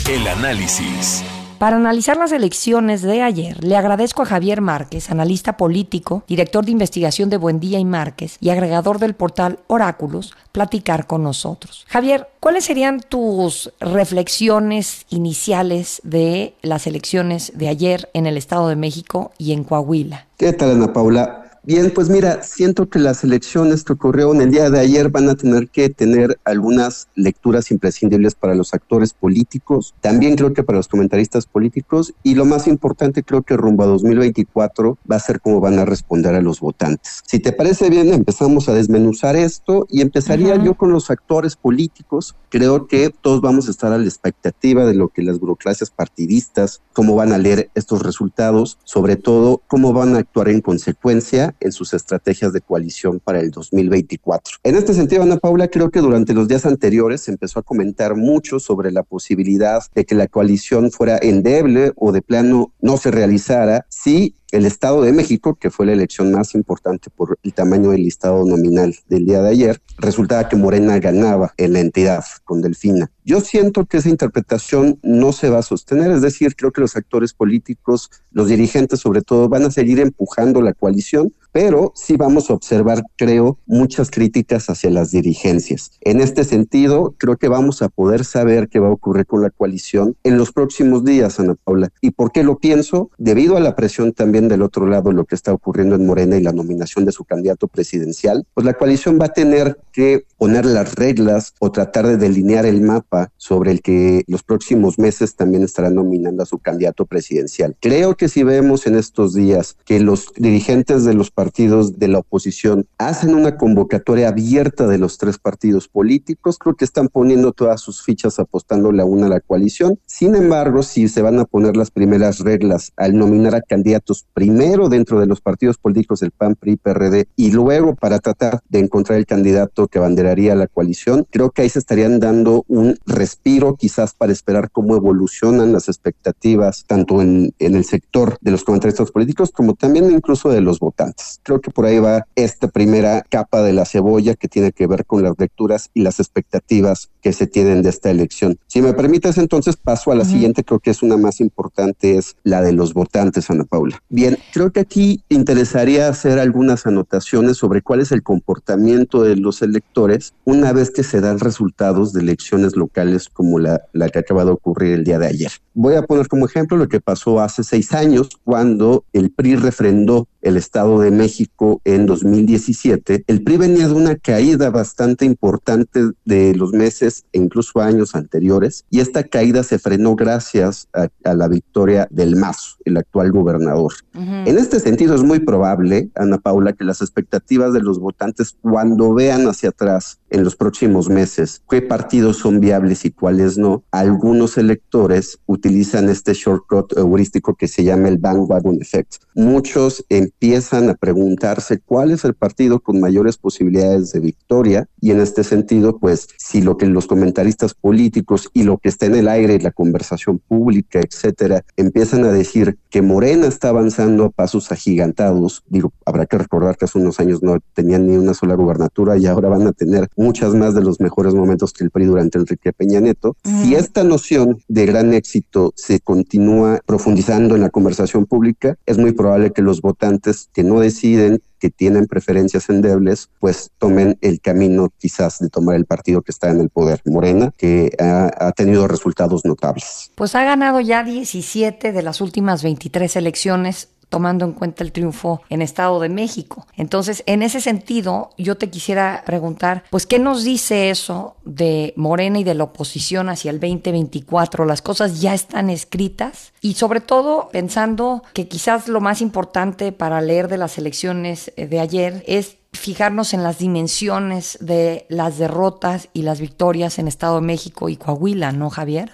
El 0.09 0.27
análisis. 0.27 1.23
Para 1.59 1.75
analizar 1.75 2.17
las 2.17 2.31
elecciones 2.31 3.03
de 3.03 3.21
ayer, 3.21 3.65
le 3.65 3.77
agradezco 3.77 4.23
a 4.23 4.27
Javier 4.27 4.61
Márquez, 4.61 5.11
analista 5.11 5.57
político, 5.57 6.23
director 6.29 6.65
de 6.65 6.71
investigación 6.71 7.31
de 7.31 7.37
Buendía 7.37 7.81
y 7.81 7.85
Márquez 7.85 8.37
y 8.41 8.51
agregador 8.51 9.01
del 9.01 9.15
portal 9.15 9.59
Oráculos, 9.67 10.35
platicar 10.53 11.09
con 11.09 11.25
nosotros. 11.25 11.85
Javier, 11.89 12.29
¿cuáles 12.39 12.65
serían 12.65 13.01
tus 13.01 13.73
reflexiones 13.81 15.05
iniciales 15.11 16.01
de 16.05 16.55
las 16.63 16.87
elecciones 16.87 17.51
de 17.57 17.67
ayer 17.67 18.09
en 18.15 18.29
el 18.29 18.37
Estado 18.37 18.69
de 18.69 18.77
México 18.77 19.33
y 19.37 19.53
en 19.53 19.65
Coahuila? 19.65 20.27
¿Qué 20.37 20.53
tal, 20.53 20.71
Ana 20.71 20.93
Paula? 20.93 21.48
Bien, 21.65 21.91
pues 21.95 22.09
mira, 22.09 22.43
siento 22.43 22.89
que 22.89 22.99
las 22.99 23.25
elecciones 23.25 23.85
que 23.85 23.93
ocurrieron 23.93 24.41
el 24.41 24.51
día 24.51 24.71
de 24.71 24.79
ayer 24.81 25.11
van 25.11 25.29
a 25.29 25.35
tener 25.35 25.69
que 25.69 25.91
tener 25.91 26.39
algunas 26.45 27.09
lecturas 27.15 27.71
imprescindibles 27.71 28.35
para 28.35 28.55
los 28.55 28.73
actores 28.75 29.13
políticos, 29.13 29.95
también 30.01 30.37
creo 30.37 30.55
que 30.55 30.63
para 30.63 30.79
los 30.79 30.89
comentaristas 30.89 31.47
políticos 31.47 32.15
y 32.23 32.37
lo 32.37 32.45
más 32.45 32.67
importante 32.67 33.23
creo 33.23 33.43
que 33.43 33.57
rumbo 33.57 33.83
a 33.83 33.87
2024 33.87 34.99
va 35.11 35.17
a 35.17 35.21
ser 35.21 35.41
cómo 35.41 35.61
van 35.61 35.79
a 35.79 35.85
responder 35.85 36.35
a 36.35 36.41
los 36.41 36.61
votantes. 36.61 37.23
Si 37.27 37.39
te 37.41 37.53
parece 37.53 37.91
bien, 37.91 38.15
empezamos 38.15 38.69
a 38.69 38.75
desmenuzar 38.75 39.37
esto 39.37 39.87
y 39.91 40.01
empezaría 40.01 40.57
yo 40.57 40.75
con 40.75 40.93
los 40.93 41.11
actores 41.11 41.57
políticos. 41.57 42.35
Creo 42.49 42.87
que 42.87 43.11
todos 43.11 43.41
vamos 43.41 43.69
a 43.69 43.73
estar 43.73 43.93
a 43.93 43.99
la 43.99 44.05
expectativa 44.05 44.87
de 44.87 44.95
lo 44.95 45.09
que 45.09 45.23
las 45.23 45.39
burocracias 45.39 45.91
partidistas, 45.91 46.83
cómo 46.93 47.15
van 47.17 47.33
a 47.33 47.39
leer 47.39 47.71
estos 47.75 48.03
resultados, 48.03 48.79
sobre 48.85 49.17
todo 49.17 49.61
cómo 49.67 49.93
van 49.93 50.15
a 50.15 50.19
actuar 50.19 50.49
en 50.49 50.61
consecuencia 50.61 51.48
en 51.61 51.73
sus 51.73 51.95
estrategias 51.95 52.53
de 52.53 52.61
coalición 52.61 53.21
para 53.21 53.41
el 53.41 53.51
2024. 53.51 54.59
En 54.63 54.77
este 54.77 54.95
sentido, 54.95 55.23
Ana 55.23 55.37
Paula, 55.37 55.69
creo 55.69 55.91
que 55.91 56.01
durante 56.01 56.35
los 56.35 56.49
días 56.49 56.67
anteriores 56.67 57.23
se 57.23 57.31
empezó 57.31 57.61
a 57.61 57.63
comentar 57.63 58.17
mucho 58.17 58.59
sobre 58.61 58.93
la 58.93 59.03
posibilidad 59.03 59.83
de 59.95 60.05
que 60.05 60.15
la 60.15 60.27
coalición 60.27 60.91
fuera 60.91 61.19
endeble 61.21 61.93
o 61.97 62.13
de 62.13 62.23
plano 62.23 62.73
no 62.81 62.97
se 62.97 63.11
realizara 63.11 63.87
si 63.89 64.35
el 64.51 64.65
Estado 64.65 65.03
de 65.03 65.13
México, 65.13 65.57
que 65.57 65.71
fue 65.71 65.87
la 65.87 65.93
elección 65.93 66.33
más 66.33 66.55
importante 66.55 67.11
por 67.11 67.39
el 67.43 67.53
tamaño 67.53 67.91
del 67.91 68.03
listado 68.03 68.45
nominal 68.45 68.97
del 69.09 69.27
día 69.27 69.43
de 69.43 69.51
ayer, 69.51 69.83
resultaba 69.99 70.49
que 70.49 70.57
Morena 70.57 70.99
ganaba 70.99 71.53
en 71.57 71.75
la 71.75 71.81
entidad 71.81 72.25
con 72.45 72.63
Delfina. 72.63 73.11
Yo 73.25 73.41
siento 73.41 73.85
que 73.85 73.99
esa 73.99 74.09
interpretación 74.09 74.99
no 75.03 75.33
se 75.33 75.51
va 75.51 75.59
a 75.59 75.63
sostener, 75.63 76.11
es 76.11 76.23
decir, 76.23 76.57
creo 76.57 76.73
que 76.73 76.81
los 76.81 76.97
actores 76.97 77.35
políticos, 77.35 78.11
los 78.31 78.49
dirigentes 78.49 79.01
sobre 79.01 79.21
todo, 79.21 79.49
van 79.49 79.65
a 79.65 79.71
seguir 79.71 80.01
empujando 80.01 80.63
la 80.63 80.73
coalición, 80.73 81.35
pero 81.53 81.93
sí 81.95 82.17
vamos 82.17 82.51
a 82.51 82.55
observar, 82.55 83.03
creo, 83.17 83.59
muchas 83.67 84.11
críticas 84.11 84.71
hacia 84.71 84.91
las 84.91 85.11
dirigencias. 85.11 85.91
En 86.01 86.21
este 86.21 86.45
sentido, 86.45 87.15
creo 87.19 87.37
que 87.37 87.49
vamos 87.49 87.83
a 87.83 87.89
poder 87.89 88.25
saber 88.25 88.69
qué 88.69 88.79
va 88.79 88.89
a 88.89 88.93
ocurrir 88.93 89.27
con 89.27 89.43
la 89.43 89.51
coalición 89.51 90.17
en 90.23 90.39
los 90.39 90.53
próximos 90.53 91.05
días, 91.05 91.41
Ana 91.41 91.57
Paula. 91.57 91.91
¿Y 92.01 92.13
por 92.13 92.33
qué 92.33 92.43
lo 92.45 92.59
pienso? 92.59 93.11
Debido 93.19 93.57
a 93.57 93.61
la 93.61 93.75
presión 93.75 94.13
también 94.13 94.49
del 94.49 94.63
otro 94.63 94.87
lado, 94.87 95.11
lo 95.11 95.25
que 95.25 95.35
está 95.35 95.53
ocurriendo 95.53 95.97
en 95.97 96.07
Morena 96.07 96.37
y 96.37 96.43
la 96.43 96.53
nominación 96.53 97.05
de 97.05 97.13
su 97.13 97.25
candidato 97.25 97.67
presidencial, 97.67 98.47
pues 98.55 98.65
la 98.65 98.75
coalición 98.75 99.19
va 99.21 99.27
a 99.27 99.33
tener 99.33 99.79
que 99.93 100.25
poner 100.37 100.65
las 100.65 100.95
reglas 100.95 101.55
o 101.59 101.73
tratar 101.73 102.07
de 102.07 102.17
delinear 102.17 102.67
el 102.67 102.83
mapa 102.83 103.33
sobre 103.37 103.73
el 103.73 103.83
que 103.83 104.23
los 104.29 104.45
próximos 104.45 104.99
meses 104.99 105.35
también 105.35 105.65
estará 105.65 105.91
nominando 105.91 106.45
a 106.45 106.47
su 106.47 106.59
candidato 106.59 107.05
presidencial. 107.05 107.77
Creo 107.81 108.17
que 108.17 108.29
si 108.29 108.45
vemos 108.45 108.87
en 108.87 108.95
estos 108.95 109.35
días 109.35 109.77
que 109.85 109.99
los 109.99 110.33
dirigentes 110.37 111.05
de 111.05 111.15
los 111.15 111.31
partidos 111.31 111.48
de 111.53 112.09
la 112.09 112.19
oposición 112.19 112.87
hacen 112.99 113.35
una 113.35 113.57
convocatoria 113.57 114.29
abierta 114.29 114.87
de 114.87 114.99
los 114.99 115.19
tres 115.19 115.39
partidos 115.39 115.89
políticos, 115.89 116.59
creo 116.59 116.77
que 116.77 116.85
están 116.85 117.09
poniendo 117.09 117.53
todas 117.53 117.81
sus 117.81 118.03
fichas 118.03 118.39
apostándole 118.39 119.03
a 119.03 119.05
una 119.05 119.27
a 119.27 119.31
la 119.31 119.41
coalición. 119.41 119.99
Sin 120.07 120.35
embargo, 120.37 120.83
si 120.83 121.09
se 121.09 121.23
van 121.23 121.39
a 121.39 121.45
poner 121.45 121.77
las 121.77 121.91
primeras 121.91 122.41
reglas 122.41 122.93
al 122.97 123.17
nominar 123.17 123.55
a 123.55 123.63
candidatos 123.63 124.27
primero 124.35 124.89
dentro 124.89 125.21
de 125.21 125.27
los 125.27 125.41
partidos 125.41 125.79
políticos 125.79 126.21
del 126.21 126.31
PAN, 126.31 126.55
PRI, 126.55 126.77
PRD 126.77 127.29
y 127.37 127.51
luego 127.51 127.95
para 127.95 128.19
tratar 128.19 128.61
de 128.69 128.79
encontrar 128.79 129.19
el 129.19 129.27
candidato 129.27 129.89
que 129.89 129.99
banderaría 129.99 130.55
la 130.55 130.67
coalición, 130.67 131.27
creo 131.31 131.51
que 131.51 131.63
ahí 131.63 131.69
se 131.69 131.79
estarían 131.79 132.21
dando 132.21 132.65
un 132.69 132.97
respiro 133.07 133.75
quizás 133.75 134.15
para 134.15 134.33
esperar 134.33 134.71
cómo 134.71 134.97
evolucionan 134.97 135.73
las 135.73 135.89
expectativas 135.89 136.85
tanto 136.87 137.21
en, 137.23 137.53
el 137.59 137.85
sector 137.85 138.39
de 138.41 138.51
los 138.51 138.65
comentaristas 138.65 139.11
políticos 139.11 139.51
como 139.51 139.75
también 139.75 140.11
incluso 140.11 140.51
de 140.51 140.61
los 140.61 140.79
votantes. 140.79 141.28
Creo 141.43 141.61
que 141.61 141.71
por 141.71 141.87
ahí 141.87 141.99
va 141.99 142.27
esta 142.35 142.69
primera 142.69 143.25
capa 143.29 143.63
de 143.63 143.73
la 143.73 143.85
cebolla 143.85 144.35
que 144.35 144.49
tiene 144.49 144.73
que 144.73 144.87
ver 144.87 145.05
con 145.05 145.23
las 145.23 145.35
lecturas 145.39 145.91
y 145.95 146.03
las 146.03 146.21
expectativas 146.21 147.11
que 147.21 147.33
se 147.33 147.47
tienen 147.47 147.83
de 147.83 147.91
esta 147.91 148.11
elección. 148.11 148.59
Si 148.67 148.83
me 148.83 148.93
permites, 148.93 149.39
entonces 149.39 149.77
paso 149.77 150.13
a 150.13 150.15
la 150.15 150.25
siguiente, 150.25 150.65
creo 150.65 150.81
que 150.81 150.91
es 150.91 151.03
una 151.03 151.17
más 151.17 151.41
importante, 151.41 152.17
es 152.17 152.37
la 152.43 152.63
de 152.63 152.73
los 152.73 152.95
votantes, 152.95 153.51
Ana 153.51 153.65
Paula. 153.65 154.03
Bien, 154.09 154.39
creo 154.53 154.73
que 154.73 154.81
aquí 154.81 155.23
interesaría 155.29 156.09
hacer 156.09 156.39
algunas 156.39 156.87
anotaciones 156.87 157.57
sobre 157.57 157.83
cuál 157.83 158.01
es 158.01 158.13
el 158.13 158.23
comportamiento 158.23 159.23
de 159.23 159.37
los 159.37 159.63
electores 159.63 160.35
una 160.45 160.73
vez 160.73 160.91
que 160.91 161.03
se 161.03 161.21
dan 161.21 161.41
resultados 161.41 162.13
de 162.13 162.21
elecciones 162.21 162.77
locales 162.77 163.29
como 163.29 163.59
la, 163.59 163.83
la 163.93 164.09
que 164.09 164.21
acaba 164.21 164.45
de 164.45 164.53
ocurrir 164.53 164.95
el 164.95 165.05
día 165.05 165.19
de 165.19 165.27
ayer. 165.27 165.53
Voy 165.75 165.95
a 165.95 166.03
poner 166.03 166.29
como 166.29 166.47
ejemplo 166.47 166.77
lo 166.77 166.89
que 166.89 167.01
pasó 167.01 167.41
hace 167.41 167.63
seis 167.65 167.93
años 167.93 168.29
cuando 168.45 169.05
el 169.13 169.31
PRI 169.31 169.57
refrendó 169.57 170.27
el 170.43 170.57
Estado 170.57 171.01
de 171.01 171.11
México 171.11 171.81
en 171.85 172.07
2017, 172.07 173.25
el 173.27 173.43
PRI 173.43 173.57
venía 173.57 173.89
de 173.89 173.95
una 173.95 174.17
caída 174.17 174.71
bastante 174.71 175.25
importante 175.25 176.01
de 176.25 176.55
los 176.55 176.73
meses 176.73 177.25
e 177.33 177.39
incluso 177.39 177.81
años 177.81 178.15
anteriores, 178.15 178.85
y 178.91 179.01
esta 179.01 179.25
caída 179.25 179.63
se 179.63 179.79
frenó 179.79 180.17
gracias 180.17 180.89
a, 180.93 181.09
la 181.35 181.49
victoria 181.49 182.09
del 182.11 182.37
Mazo, 182.37 182.77
el 182.85 182.97
actual 182.97 183.33
gobernador. 183.33 183.93
En 184.15 184.59
este 184.59 184.81
sentido, 184.81 185.15
es 185.15 185.23
muy 185.23 185.41
probable, 185.41 186.11
Ana 186.15 186.39
Paula, 186.39 186.73
que 186.73 186.85
las 186.85 187.01
expectativas 187.01 187.73
de 187.73 187.81
los 187.81 187.99
votantes 187.99 188.57
cuando 188.61 189.15
vean 189.15 189.47
hacia 189.47 189.71
atrás 189.71 190.19
en 190.31 190.45
los 190.45 190.57
próximos 190.57 191.09
meses 191.09 191.63
qué 191.69 191.83
partidos 191.83 192.39
son 192.39 192.61
viables 192.61 193.05
y 193.05 193.11
cuáles 193.11 193.59
no, 193.59 193.85
algunos 193.91 194.59
electores 194.59 195.39
utilizan 195.47 196.09
este 196.09 196.35
shortcut 196.35 196.97
heurístico 196.97 197.55
que 197.55 197.69
se 197.69 197.85
llama 197.85 198.09
el 198.09 198.19
bandwagon 198.19 198.81
effect. 198.81 199.17
Muchos 199.35 200.05
empiezan 200.29 200.91
a 200.91 200.95
preguntarse 200.95 201.79
cuál 201.79 202.11
es 202.11 202.25
el 202.25 202.35
partido 202.35 202.81
con 202.81 203.01
mayores 203.01 203.37
posibilidades 203.37 204.13
de 204.13 204.21
victoria. 204.21 204.89
Y 205.01 205.11
en 205.11 205.21
este 205.21 205.45
sentido, 205.45 205.99
pues 205.99 206.29
si 206.37 206.63
lo 206.63 206.77
que 206.77 206.87
los 206.87 207.07
comentaristas 207.07 207.75
políticos 207.75 208.49
y 208.53 208.63
lo 208.63 208.79
que 208.79 208.89
está 208.89 209.07
en 209.07 209.17
el 209.17 209.29
aire, 209.29 209.59
la 209.61 209.71
conversación 209.71 210.39
pública, 210.39 211.01
etcétera, 211.01 211.65
empiezan 211.77 212.25
a 212.25 212.33
decir 212.33 212.79
que 212.91 213.03
Morena 213.03 213.47
está 213.47 213.71
avanzando 213.71 214.25
a 214.25 214.31
pasos 214.31 214.71
agigantados, 214.73 215.63
digo, 215.69 215.93
habrá 216.05 216.27
que 216.27 216.39
recordar 216.39 216.77
que 216.77 216.85
hace 216.85 216.99
unos 216.99 217.21
años 217.21 217.43
no 217.43 217.59
tenían 217.75 218.07
ni 218.07 218.17
una 218.17 218.35
sola 218.35 218.55
gubernatura 218.55 219.17
y 219.17 219.27
ahora 219.27 219.49
van 219.49 219.67
a 219.67 219.73
tener 219.73 220.09
muchas 220.17 220.55
más 220.55 220.75
de 220.75 220.83
los 220.83 221.01
mejores 221.01 221.35
momentos 221.35 221.73
que 221.73 221.85
el 221.85 221.91
PRI 221.91 222.07
durante 222.07 222.39
Enrique 222.39 222.73
Peña 222.73 223.01
Nieto. 223.01 223.37
Si 223.45 223.75
esta 223.75 224.05
noción 224.05 224.59
de 224.69 224.87
gran 224.87 225.13
éxito 225.13 225.73
se 225.77 226.01
continúa 226.01 226.81
profundizando 226.87 227.55
en 227.55 227.63
la 227.63 227.71
conversación 227.71 228.27
pública, 228.27 228.77
es 228.87 228.99
muy 228.99 229.13
probable 229.13 229.53
que 229.53 229.63
los 229.63 229.81
votantes 229.81 230.18
que 230.53 230.65
no 230.65 230.81
deciden 230.81 231.41
que 231.59 231.71
tienen 231.71 232.07
preferencias 232.07 232.69
endebles, 232.69 233.31
pues 233.41 233.71
tomen 233.79 234.17
el 234.21 234.41
camino 234.41 234.93
quizás 234.99 235.39
de 235.41 235.49
tomar 235.49 235.77
el 235.77 235.87
partido 235.87 236.23
que 236.23 236.31
está 236.31 236.51
en 236.51 236.61
el 236.61 236.71
poder, 236.71 237.01
Morena, 237.05 237.53
que 237.57 237.91
ha, 237.99 238.53
tenido 238.53 238.89
resultados 238.89 239.45
notables. 239.45 240.11
Pues 240.15 240.35
ha 240.35 240.45
ganado 240.45 240.81
ya 240.81 241.05
17 241.05 241.93
de 241.93 242.03
las 242.03 242.21
últimas 242.21 242.63
23 242.63 243.17
elecciones 243.17 243.89
tomando 244.09 244.45
en 244.45 244.53
cuenta 244.53 244.85
el 244.85 244.93
triunfo 244.93 245.43
en 245.49 245.63
Estado 245.63 246.01
de 246.01 246.09
México. 246.09 246.67
Entonces, 246.77 247.23
en 247.27 247.43
ese 247.43 247.61
sentido, 247.61 248.31
yo 248.39 248.57
te 248.57 248.71
quisiera 248.71 249.23
preguntar, 249.27 249.85
pues, 249.91 250.07
¿qué 250.07 250.19
nos 250.19 250.45
dice 250.45 250.91
eso 250.91 251.37
de 251.45 251.93
Morena 251.97 252.39
y 252.39 252.45
de 252.45 252.55
la 252.55 252.65
oposición 252.65 253.29
hacia 253.29 253.51
el 253.51 253.61
2024? 253.61 254.65
¿Las 254.65 254.83
cosas 254.83 255.21
ya 255.21 255.35
están 255.35 255.71
escritas? 255.71 256.53
Y 256.61 256.75
sobre 256.75 257.01
todo, 257.01 257.49
pensando 257.53 258.23
que 258.33 258.49
quizás 258.49 258.89
lo 258.89 259.01
más 259.01 259.21
importante 259.21 259.93
para 259.93 260.21
leer 260.21 260.49
de 260.49 260.59
las 260.59 260.79
elecciones 260.79 261.53
eh, 261.57 261.67
de 261.67 261.81
ayer 261.81 262.25
es 262.27 262.57
fijarnos 262.73 263.35
en 263.35 263.43
las 263.43 263.59
dimensiones 263.59 264.59
de 264.61 265.07
las 265.09 265.39
derrotas 265.39 266.09
y 266.13 266.23
las 266.23 266.41
victorias 266.41 266.99
en 266.99 267.09
Estado 267.09 267.37
de 267.37 267.47
México 267.47 267.89
y 267.89 267.97
Coahuila, 267.97 268.53
¿no, 268.53 268.71
Javier? 268.71 269.13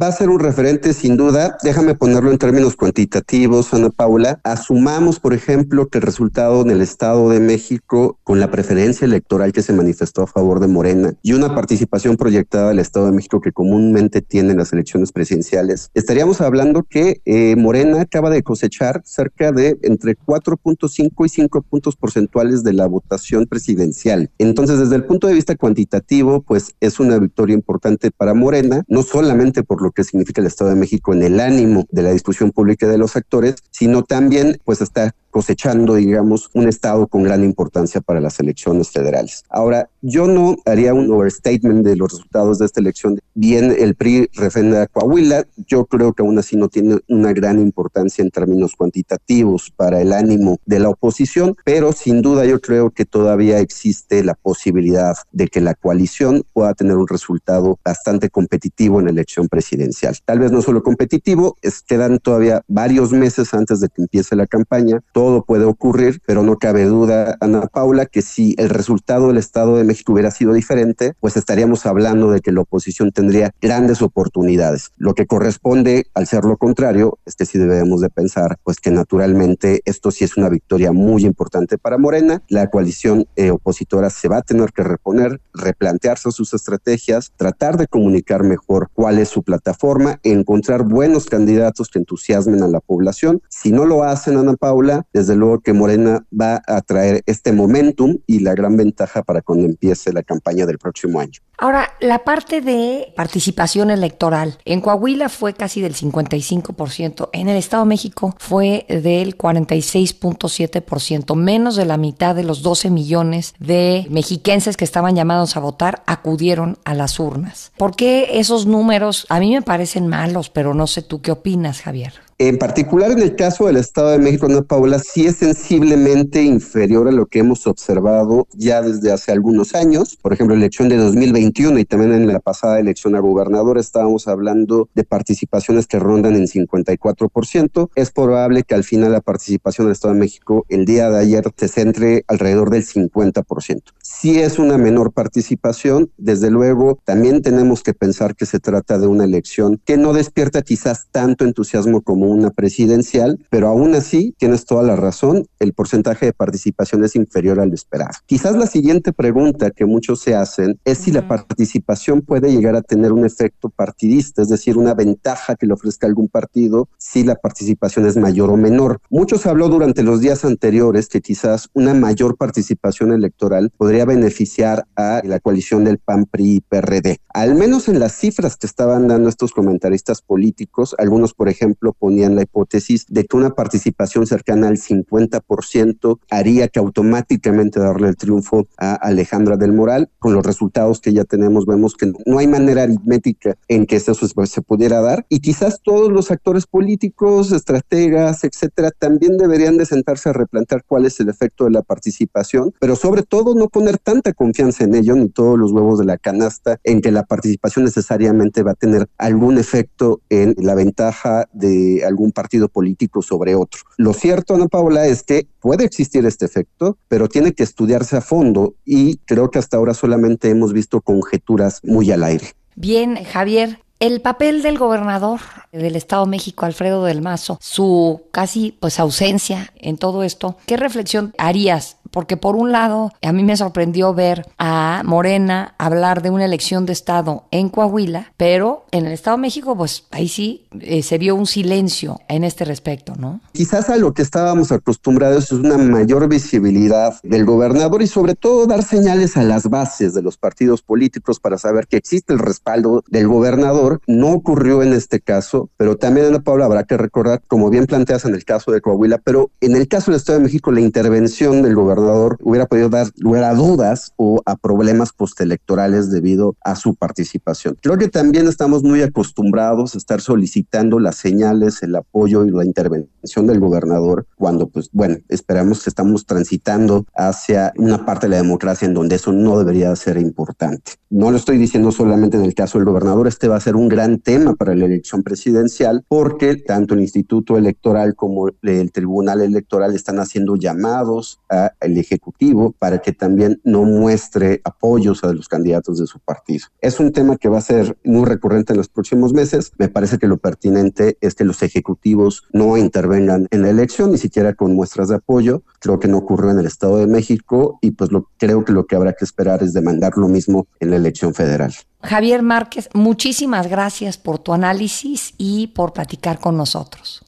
Va 0.00 0.06
a 0.06 0.12
ser 0.12 0.30
un 0.30 0.38
referente 0.38 0.92
sin 0.92 1.16
duda. 1.16 1.58
Déjame 1.62 1.94
ponerlo 1.94 2.30
en 2.30 2.38
términos 2.38 2.76
cuantitativos, 2.76 3.74
Ana 3.74 3.90
Paula. 3.90 4.40
Asumamos, 4.44 5.18
por 5.18 5.34
ejemplo, 5.34 5.88
que 5.88 5.98
el 5.98 6.02
resultado 6.02 6.62
en 6.62 6.70
el 6.70 6.82
Estado 6.82 7.28
de 7.30 7.40
México, 7.40 8.18
con 8.22 8.38
la 8.38 8.50
preferencia 8.50 9.06
electoral 9.06 9.52
que 9.52 9.62
se 9.62 9.72
manifestó 9.72 10.22
a 10.22 10.26
favor 10.28 10.60
de 10.60 10.68
Morena 10.68 11.14
y 11.22 11.32
una 11.32 11.54
participación 11.54 12.16
proyectada 12.16 12.68
del 12.68 12.78
Estado 12.78 13.06
de 13.06 13.12
México 13.12 13.40
que 13.40 13.50
comúnmente 13.50 14.22
tiene 14.22 14.54
las 14.54 14.72
elecciones 14.72 15.10
presidenciales, 15.10 15.90
estaríamos 15.94 16.40
hablando 16.40 16.84
que 16.84 17.20
eh, 17.24 17.56
Morena 17.56 18.02
acaba 18.02 18.30
de 18.30 18.42
cosechar 18.42 19.02
cerca 19.04 19.50
de 19.50 19.78
entre 19.82 20.16
4.5 20.16 21.26
y 21.26 21.28
5 21.28 21.62
puntos 21.62 21.96
porcentuales 21.96 22.62
de 22.62 22.72
la 22.72 22.86
votación 22.86 23.46
presidencial. 23.46 24.30
Entonces, 24.38 24.78
desde 24.78 24.96
el 24.96 25.04
punto 25.04 25.26
de 25.26 25.34
vista 25.34 25.56
cuantitativo, 25.56 26.42
pues 26.42 26.74
es 26.80 27.00
una 27.00 27.18
victoria 27.18 27.54
importante 27.54 28.10
para 28.10 28.34
Morena, 28.34 28.84
no 28.86 29.02
solamente 29.02 29.64
por 29.64 29.82
lo 29.82 29.87
lo 29.88 29.92
que 29.92 30.04
significa 30.04 30.42
el 30.42 30.46
Estado 30.46 30.70
de 30.70 30.76
México 30.76 31.14
en 31.14 31.22
el 31.22 31.40
ánimo 31.40 31.86
de 31.90 32.02
la 32.02 32.10
discusión 32.10 32.52
pública 32.52 32.86
de 32.86 32.98
los 32.98 33.16
actores, 33.16 33.56
sino 33.70 34.04
también 34.04 34.60
pues 34.64 34.82
está 34.82 35.14
cosechando, 35.38 35.94
digamos, 35.94 36.50
un 36.52 36.66
estado 36.66 37.06
con 37.06 37.22
gran 37.22 37.44
importancia 37.44 38.00
para 38.00 38.20
las 38.20 38.40
elecciones 38.40 38.90
federales. 38.90 39.44
Ahora, 39.48 39.88
yo 40.02 40.26
no 40.26 40.56
haría 40.66 40.94
un 40.94 41.08
overstatement 41.12 41.86
de 41.86 41.94
los 41.94 42.10
resultados 42.10 42.58
de 42.58 42.66
esta 42.66 42.80
elección. 42.80 43.20
Bien, 43.34 43.72
el 43.78 43.94
PRI 43.94 44.28
refrenda 44.34 44.82
a 44.82 44.86
Coahuila, 44.88 45.46
yo 45.68 45.84
creo 45.84 46.12
que 46.12 46.24
aún 46.24 46.36
así 46.40 46.56
no 46.56 46.66
tiene 46.66 46.98
una 47.06 47.32
gran 47.32 47.60
importancia 47.60 48.22
en 48.22 48.32
términos 48.32 48.74
cuantitativos 48.76 49.70
para 49.76 50.00
el 50.00 50.12
ánimo 50.12 50.58
de 50.66 50.80
la 50.80 50.88
oposición, 50.88 51.54
pero 51.64 51.92
sin 51.92 52.20
duda 52.20 52.44
yo 52.44 52.60
creo 52.60 52.90
que 52.90 53.04
todavía 53.04 53.60
existe 53.60 54.24
la 54.24 54.34
posibilidad 54.34 55.14
de 55.30 55.46
que 55.46 55.60
la 55.60 55.74
coalición 55.74 56.42
pueda 56.52 56.74
tener 56.74 56.96
un 56.96 57.06
resultado 57.06 57.78
bastante 57.84 58.28
competitivo 58.28 58.98
en 58.98 59.04
la 59.04 59.12
elección 59.12 59.46
presidencial. 59.46 60.16
Tal 60.24 60.40
vez 60.40 60.50
no 60.50 60.62
solo 60.62 60.82
competitivo, 60.82 61.56
quedan 61.86 62.18
todavía 62.18 62.62
varios 62.66 63.12
meses 63.12 63.54
antes 63.54 63.78
de 63.78 63.88
que 63.88 64.02
empiece 64.02 64.34
la 64.34 64.48
campaña 64.48 65.00
puede 65.46 65.64
ocurrir, 65.64 66.20
pero 66.26 66.42
no 66.42 66.58
cabe 66.58 66.84
duda, 66.84 67.36
Ana 67.40 67.66
Paula, 67.66 68.06
que 68.06 68.22
si 68.22 68.54
el 68.58 68.70
resultado 68.70 69.28
del 69.28 69.36
Estado 69.36 69.76
de 69.76 69.84
México 69.84 70.12
hubiera 70.12 70.30
sido 70.30 70.52
diferente, 70.52 71.14
pues 71.20 71.36
estaríamos 71.36 71.86
hablando 71.86 72.30
de 72.30 72.40
que 72.40 72.52
la 72.52 72.62
oposición 72.62 73.12
tendría 73.12 73.52
grandes 73.60 74.02
oportunidades. 74.02 74.90
Lo 74.96 75.14
que 75.14 75.26
corresponde 75.26 76.06
al 76.14 76.26
ser 76.26 76.44
lo 76.44 76.56
contrario 76.56 77.18
es 77.26 77.34
que 77.36 77.46
sí 77.46 77.58
debemos 77.58 78.00
de 78.00 78.10
pensar, 78.10 78.58
pues 78.64 78.78
que 78.78 78.90
naturalmente 78.90 79.80
esto 79.84 80.10
sí 80.10 80.24
es 80.24 80.36
una 80.36 80.48
victoria 80.48 80.92
muy 80.92 81.24
importante 81.24 81.78
para 81.78 81.98
Morena. 81.98 82.42
La 82.48 82.70
coalición 82.70 83.26
eh, 83.36 83.50
opositora 83.50 84.10
se 84.10 84.28
va 84.28 84.38
a 84.38 84.42
tener 84.42 84.72
que 84.72 84.82
reponer, 84.82 85.40
replantearse 85.54 86.30
sus 86.30 86.54
estrategias, 86.54 87.32
tratar 87.36 87.76
de 87.76 87.86
comunicar 87.86 88.44
mejor 88.44 88.90
cuál 88.92 89.18
es 89.18 89.28
su 89.28 89.42
plataforma, 89.42 90.20
encontrar 90.22 90.82
buenos 90.82 91.26
candidatos 91.26 91.88
que 91.88 91.98
entusiasmen 91.98 92.62
a 92.62 92.68
la 92.68 92.80
población. 92.80 93.42
Si 93.48 93.72
no 93.72 93.84
lo 93.84 94.04
hacen, 94.04 94.36
Ana 94.36 94.54
Paula, 94.54 95.06
desde 95.18 95.34
luego 95.34 95.58
que 95.58 95.72
Morena 95.72 96.24
va 96.32 96.62
a 96.66 96.80
traer 96.80 97.22
este 97.26 97.52
momentum 97.52 98.18
y 98.26 98.38
la 98.38 98.54
gran 98.54 98.76
ventaja 98.76 99.24
para 99.24 99.42
cuando 99.42 99.66
empiece 99.66 100.12
la 100.12 100.22
campaña 100.22 100.64
del 100.64 100.78
próximo 100.78 101.18
año. 101.18 101.40
Ahora, 101.60 101.90
la 102.00 102.22
parte 102.22 102.60
de 102.60 103.12
participación 103.16 103.90
electoral. 103.90 104.58
En 104.64 104.80
Coahuila 104.80 105.28
fue 105.28 105.54
casi 105.54 105.80
del 105.80 105.96
55%, 105.96 107.30
en 107.32 107.48
el 107.48 107.56
Estado 107.56 107.82
de 107.82 107.88
México 107.88 108.36
fue 108.38 108.86
del 108.88 109.36
46.7%, 109.36 111.34
menos 111.34 111.74
de 111.74 111.84
la 111.84 111.96
mitad 111.96 112.36
de 112.36 112.44
los 112.44 112.62
12 112.62 112.90
millones 112.90 113.54
de 113.58 114.06
mexiquenses 114.08 114.76
que 114.76 114.84
estaban 114.84 115.16
llamados 115.16 115.56
a 115.56 115.60
votar 115.60 116.04
acudieron 116.06 116.78
a 116.84 116.94
las 116.94 117.18
urnas. 117.18 117.72
¿Por 117.76 117.96
qué 117.96 118.38
esos 118.38 118.66
números 118.66 119.26
a 119.28 119.40
mí 119.40 119.52
me 119.52 119.62
parecen 119.62 120.06
malos, 120.06 120.50
pero 120.50 120.74
no 120.74 120.86
sé 120.86 121.02
tú 121.02 121.20
qué 121.22 121.32
opinas, 121.32 121.82
Javier? 121.82 122.27
En 122.40 122.56
particular, 122.56 123.10
en 123.10 123.18
el 123.18 123.34
caso 123.34 123.66
del 123.66 123.78
Estado 123.78 124.10
de 124.10 124.18
México, 124.18 124.46
Ana 124.46 124.62
Paula, 124.62 125.00
sí 125.00 125.26
es 125.26 125.38
sensiblemente 125.38 126.40
inferior 126.40 127.08
a 127.08 127.10
lo 127.10 127.26
que 127.26 127.40
hemos 127.40 127.66
observado 127.66 128.46
ya 128.54 128.80
desde 128.80 129.10
hace 129.10 129.32
algunos 129.32 129.74
años. 129.74 130.16
Por 130.22 130.32
ejemplo, 130.32 130.54
la 130.54 130.60
elección 130.60 130.88
de 130.88 130.98
2021 130.98 131.80
y 131.80 131.84
también 131.84 132.12
en 132.12 132.28
la 132.28 132.38
pasada 132.38 132.78
elección 132.78 133.16
a 133.16 133.18
gobernador 133.18 133.76
estábamos 133.76 134.28
hablando 134.28 134.88
de 134.94 135.02
participaciones 135.02 135.88
que 135.88 135.98
rondan 135.98 136.36
en 136.36 136.46
54%. 136.46 137.90
Es 137.96 138.12
probable 138.12 138.62
que 138.62 138.76
al 138.76 138.84
final 138.84 139.10
la 139.10 139.20
participación 139.20 139.88
del 139.88 139.94
Estado 139.94 140.14
de 140.14 140.20
México 140.20 140.64
el 140.68 140.84
día 140.84 141.10
de 141.10 141.18
ayer 141.18 141.42
se 141.56 141.66
centre 141.66 142.22
alrededor 142.28 142.70
del 142.70 142.86
50%. 142.86 143.82
Si 144.00 144.38
es 144.38 144.60
una 144.60 144.78
menor 144.78 145.12
participación, 145.12 146.12
desde 146.16 146.52
luego 146.52 147.00
también 147.04 147.42
tenemos 147.42 147.82
que 147.82 147.94
pensar 147.94 148.36
que 148.36 148.46
se 148.46 148.60
trata 148.60 148.96
de 148.96 149.08
una 149.08 149.24
elección 149.24 149.80
que 149.84 149.96
no 149.96 150.12
despierta 150.12 150.62
quizás 150.62 151.08
tanto 151.10 151.44
entusiasmo 151.44 152.00
como 152.00 152.27
una 152.30 152.50
presidencial, 152.50 153.38
pero 153.50 153.68
aún 153.68 153.94
así 153.94 154.34
tienes 154.38 154.64
toda 154.64 154.82
la 154.82 154.96
razón, 154.96 155.46
el 155.58 155.72
porcentaje 155.72 156.26
de 156.26 156.32
participación 156.32 157.04
es 157.04 157.16
inferior 157.16 157.60
al 157.60 157.72
esperado. 157.72 158.10
Quizás 158.26 158.56
la 158.56 158.66
siguiente 158.66 159.12
pregunta 159.12 159.70
que 159.70 159.84
muchos 159.84 160.20
se 160.20 160.34
hacen 160.34 160.78
es 160.84 160.98
si 160.98 161.12
la 161.12 161.26
participación 161.26 162.22
puede 162.22 162.52
llegar 162.52 162.76
a 162.76 162.82
tener 162.82 163.12
un 163.12 163.24
efecto 163.24 163.68
partidista, 163.70 164.42
es 164.42 164.48
decir, 164.48 164.76
una 164.76 164.94
ventaja 164.94 165.54
que 165.54 165.66
le 165.66 165.74
ofrezca 165.74 166.06
algún 166.06 166.28
partido 166.28 166.88
si 166.98 167.24
la 167.24 167.36
participación 167.36 168.06
es 168.06 168.16
mayor 168.16 168.50
o 168.50 168.56
menor. 168.56 169.00
Muchos 169.10 169.46
habló 169.46 169.68
durante 169.68 170.02
los 170.02 170.20
días 170.20 170.44
anteriores 170.44 171.08
que 171.08 171.20
quizás 171.20 171.68
una 171.74 171.94
mayor 171.94 172.36
participación 172.36 173.12
electoral 173.12 173.70
podría 173.76 174.04
beneficiar 174.04 174.86
a 174.96 175.20
la 175.24 175.40
coalición 175.40 175.84
del 175.84 175.98
PAN, 175.98 176.26
PRI 176.26 176.56
y 176.56 176.60
PRD. 176.60 177.18
Al 177.32 177.54
menos 177.54 177.88
en 177.88 178.00
las 178.00 178.12
cifras 178.12 178.56
que 178.56 178.66
estaban 178.66 179.08
dando 179.08 179.28
estos 179.28 179.52
comentaristas 179.52 180.22
políticos, 180.22 180.94
algunos, 180.98 181.34
por 181.34 181.48
ejemplo, 181.48 181.92
ponían 181.92 182.17
tenían 182.18 182.34
la 182.34 182.42
hipótesis 182.42 183.06
de 183.08 183.26
que 183.26 183.36
una 183.36 183.50
participación 183.50 184.26
cercana 184.26 184.66
al 184.66 184.76
50% 184.76 186.18
haría 186.30 186.66
que 186.66 186.80
automáticamente 186.80 187.78
darle 187.78 188.08
el 188.08 188.16
triunfo 188.16 188.66
a 188.76 188.94
Alejandra 188.94 189.56
del 189.56 189.72
Moral. 189.72 190.10
Con 190.18 190.34
los 190.34 190.44
resultados 190.44 191.00
que 191.00 191.12
ya 191.12 191.22
tenemos, 191.22 191.64
vemos 191.64 191.94
que 191.94 192.12
no 192.26 192.38
hay 192.38 192.48
manera 192.48 192.82
aritmética 192.82 193.56
en 193.68 193.86
que 193.86 193.94
eso 193.94 194.14
se 194.14 194.62
pudiera 194.62 195.00
dar. 195.00 195.26
Y 195.28 195.38
quizás 195.38 195.80
todos 195.80 196.10
los 196.10 196.32
actores 196.32 196.66
políticos, 196.66 197.52
estrategas, 197.52 198.42
etcétera, 198.42 198.90
también 198.90 199.36
deberían 199.36 199.76
de 199.76 199.86
sentarse 199.86 200.30
a 200.30 200.32
replantear 200.32 200.82
cuál 200.88 201.06
es 201.06 201.20
el 201.20 201.28
efecto 201.28 201.66
de 201.66 201.70
la 201.70 201.82
participación, 201.82 202.74
pero 202.80 202.96
sobre 202.96 203.22
todo 203.22 203.54
no 203.54 203.68
poner 203.68 203.98
tanta 203.98 204.32
confianza 204.32 204.82
en 204.82 204.96
ello 204.96 205.14
ni 205.14 205.28
todos 205.28 205.56
los 205.56 205.70
huevos 205.70 206.00
de 206.00 206.04
la 206.04 206.18
canasta 206.18 206.80
en 206.82 207.00
que 207.00 207.12
la 207.12 207.22
participación 207.22 207.84
necesariamente 207.84 208.64
va 208.64 208.72
a 208.72 208.74
tener 208.74 209.06
algún 209.18 209.58
efecto 209.58 210.20
en 210.30 210.56
la 210.58 210.74
ventaja 210.74 211.48
de 211.52 212.07
algún 212.08 212.32
partido 212.32 212.68
político 212.68 213.22
sobre 213.22 213.54
otro. 213.54 213.80
Lo 213.96 214.12
cierto, 214.12 214.54
Ana 214.54 214.66
Paula, 214.66 215.06
es 215.06 215.22
que 215.22 215.46
puede 215.60 215.84
existir 215.84 216.24
este 216.26 216.46
efecto, 216.46 216.98
pero 217.08 217.28
tiene 217.28 217.52
que 217.52 217.62
estudiarse 217.62 218.16
a 218.16 218.20
fondo 218.20 218.74
y 218.84 219.18
creo 219.18 219.50
que 219.50 219.58
hasta 219.58 219.76
ahora 219.76 219.94
solamente 219.94 220.50
hemos 220.50 220.72
visto 220.72 221.00
conjeturas 221.00 221.80
muy 221.84 222.10
al 222.10 222.24
aire. 222.24 222.48
Bien, 222.74 223.22
Javier, 223.24 223.80
el 224.00 224.20
papel 224.20 224.62
del 224.62 224.78
gobernador 224.78 225.40
del 225.72 225.96
Estado 225.96 226.24
de 226.24 226.30
México, 226.30 226.64
Alfredo 226.64 227.04
del 227.04 227.20
Mazo, 227.20 227.58
su 227.60 228.22
casi 228.30 228.76
pues 228.78 229.00
ausencia 229.00 229.72
en 229.76 229.98
todo 229.98 230.22
esto, 230.22 230.56
¿qué 230.66 230.76
reflexión 230.76 231.34
harías 231.36 231.96
porque 232.10 232.36
por 232.36 232.56
un 232.56 232.72
lado, 232.72 233.12
a 233.22 233.32
mí 233.32 233.44
me 233.44 233.56
sorprendió 233.56 234.14
ver 234.14 234.46
a 234.58 235.02
Morena 235.04 235.74
hablar 235.78 236.22
de 236.22 236.30
una 236.30 236.44
elección 236.44 236.86
de 236.86 236.92
Estado 236.92 237.44
en 237.50 237.68
Coahuila, 237.68 238.32
pero 238.36 238.86
en 238.90 239.06
el 239.06 239.12
Estado 239.12 239.36
de 239.36 239.42
México, 239.42 239.76
pues 239.76 240.04
ahí 240.10 240.28
sí 240.28 240.66
eh, 240.80 241.02
se 241.02 241.18
vio 241.18 241.34
un 241.34 241.46
silencio 241.46 242.20
en 242.28 242.44
este 242.44 242.64
respecto, 242.64 243.14
¿no? 243.16 243.40
Quizás 243.52 243.90
a 243.90 243.96
lo 243.96 244.14
que 244.14 244.22
estábamos 244.22 244.72
acostumbrados 244.72 245.44
es 245.44 245.52
una 245.52 245.78
mayor 245.78 246.28
visibilidad 246.28 247.14
del 247.22 247.44
gobernador 247.44 248.02
y 248.02 248.06
sobre 248.06 248.34
todo 248.34 248.66
dar 248.66 248.82
señales 248.82 249.36
a 249.36 249.42
las 249.42 249.68
bases 249.68 250.14
de 250.14 250.22
los 250.22 250.36
partidos 250.36 250.82
políticos 250.82 251.40
para 251.40 251.58
saber 251.58 251.86
que 251.86 251.96
existe 251.96 252.32
el 252.32 252.38
respaldo 252.38 253.02
del 253.08 253.28
gobernador. 253.28 254.00
No 254.06 254.32
ocurrió 254.32 254.82
en 254.82 254.92
este 254.92 255.20
caso, 255.20 255.70
pero 255.76 255.96
también, 255.96 256.26
Ana 256.26 256.40
Paula, 256.40 256.64
habrá 256.64 256.84
que 256.84 256.96
recordar, 256.96 257.42
como 257.46 257.70
bien 257.70 257.86
planteas 257.86 258.24
en 258.24 258.34
el 258.34 258.44
caso 258.44 258.72
de 258.72 258.80
Coahuila, 258.80 259.18
pero 259.18 259.50
en 259.60 259.76
el 259.76 259.88
caso 259.88 260.10
del 260.10 260.18
Estado 260.18 260.38
de 260.38 260.44
México, 260.44 260.72
la 260.72 260.80
intervención 260.80 261.62
del 261.62 261.74
gobernador 261.74 261.97
hubiera 262.40 262.66
podido 262.66 262.88
dar 262.88 263.08
lugar 263.16 263.44
a 263.44 263.54
dudas 263.54 264.12
o 264.16 264.40
a 264.46 264.56
problemas 264.56 265.12
postelectorales 265.12 266.10
debido 266.10 266.56
a 266.62 266.76
su 266.76 266.94
participación. 266.94 267.76
Creo 267.80 267.98
que 267.98 268.08
también 268.08 268.46
estamos 268.46 268.82
muy 268.82 269.02
acostumbrados 269.02 269.94
a 269.94 269.98
estar 269.98 270.20
solicitando 270.20 271.00
las 271.00 271.16
señales, 271.16 271.82
el 271.82 271.94
apoyo 271.96 272.44
y 272.44 272.50
la 272.50 272.64
intervención 272.64 273.46
del 273.46 273.60
gobernador 273.60 274.26
cuando, 274.36 274.68
pues 274.68 274.90
bueno, 274.92 275.16
esperamos 275.28 275.82
que 275.82 275.90
estamos 275.90 276.26
transitando 276.26 277.06
hacia 277.14 277.72
una 277.76 278.04
parte 278.04 278.26
de 278.26 278.30
la 278.30 278.42
democracia 278.42 278.86
en 278.86 278.94
donde 278.94 279.16
eso 279.16 279.32
no 279.32 279.58
debería 279.58 279.94
ser 279.96 280.18
importante. 280.18 280.92
No 281.10 281.30
lo 281.30 281.36
estoy 281.36 281.58
diciendo 281.58 281.90
solamente 281.90 282.36
en 282.36 282.44
el 282.44 282.54
caso 282.54 282.78
del 282.78 282.86
gobernador, 282.86 283.26
este 283.26 283.48
va 283.48 283.56
a 283.56 283.60
ser 283.60 283.76
un 283.76 283.88
gran 283.88 284.18
tema 284.18 284.54
para 284.54 284.74
la 284.74 284.84
elección 284.84 285.22
presidencial 285.22 286.04
porque 286.08 286.56
tanto 286.56 286.94
el 286.94 287.00
Instituto 287.00 287.56
Electoral 287.56 288.14
como 288.14 288.48
el 288.62 288.92
Tribunal 288.92 289.40
Electoral 289.40 289.94
están 289.94 290.18
haciendo 290.18 290.56
llamados 290.56 291.40
a 291.48 291.72
el 291.92 291.98
Ejecutivo 291.98 292.74
para 292.78 292.98
que 292.98 293.12
también 293.12 293.60
no 293.64 293.84
muestre 293.84 294.60
apoyos 294.64 295.24
a 295.24 295.32
los 295.32 295.48
candidatos 295.48 295.98
de 295.98 296.06
su 296.06 296.18
partido. 296.20 296.66
Es 296.80 297.00
un 297.00 297.12
tema 297.12 297.36
que 297.36 297.48
va 297.48 297.58
a 297.58 297.62
ser 297.62 297.98
muy 298.04 298.24
recurrente 298.24 298.72
en 298.72 298.78
los 298.78 298.88
próximos 298.88 299.32
meses. 299.32 299.72
Me 299.78 299.88
parece 299.88 300.18
que 300.18 300.26
lo 300.26 300.38
pertinente 300.38 301.18
es 301.20 301.34
que 301.34 301.44
los 301.44 301.62
ejecutivos 301.62 302.44
no 302.52 302.76
intervengan 302.76 303.48
en 303.50 303.62
la 303.62 303.70
elección, 303.70 304.12
ni 304.12 304.18
siquiera 304.18 304.54
con 304.54 304.74
muestras 304.74 305.08
de 305.08 305.16
apoyo. 305.16 305.62
Creo 305.80 305.98
que 305.98 306.08
no 306.08 306.18
ocurrió 306.18 306.50
en 306.50 306.58
el 306.58 306.66
Estado 306.66 306.98
de 306.98 307.06
México 307.06 307.78
y 307.80 307.92
pues 307.92 308.12
lo, 308.12 308.28
creo 308.38 308.64
que 308.64 308.72
lo 308.72 308.86
que 308.86 308.96
habrá 308.96 309.12
que 309.12 309.24
esperar 309.24 309.62
es 309.62 309.72
demandar 309.72 310.16
lo 310.16 310.28
mismo 310.28 310.66
en 310.80 310.90
la 310.90 310.96
elección 310.96 311.34
federal. 311.34 311.74
Javier 312.02 312.42
Márquez, 312.42 312.88
muchísimas 312.94 313.68
gracias 313.68 314.18
por 314.18 314.38
tu 314.38 314.52
análisis 314.52 315.34
y 315.36 315.68
por 315.68 315.92
platicar 315.92 316.38
con 316.38 316.56
nosotros. 316.56 317.27